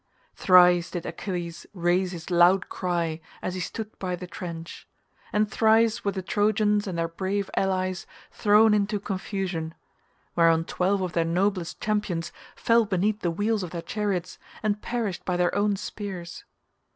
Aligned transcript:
Thrice 0.33 0.89
did 0.89 1.05
Achilles 1.05 1.67
raise 1.75 2.11
his 2.11 2.31
loud 2.31 2.69
cry 2.69 3.21
as 3.39 3.53
he 3.53 3.59
stood 3.59 3.99
by 3.99 4.15
the 4.15 4.25
trench, 4.25 4.87
and 5.31 5.47
thrice 5.47 6.03
were 6.03 6.11
the 6.11 6.23
Trojans 6.23 6.87
and 6.87 6.97
their 6.97 7.07
brave 7.07 7.51
allies 7.55 8.07
thrown 8.31 8.73
into 8.73 8.99
confusion; 8.99 9.75
whereon 10.35 10.65
twelve 10.65 11.01
of 11.03 11.13
their 11.13 11.23
noblest 11.23 11.79
champions 11.81 12.31
fell 12.55 12.85
beneath 12.85 13.19
the 13.19 13.29
wheels 13.29 13.61
of 13.61 13.69
their 13.69 13.83
chariots 13.83 14.39
and 14.63 14.81
perished 14.81 15.23
by 15.23 15.37
their 15.37 15.53
own 15.53 15.75
spears. 15.75 16.45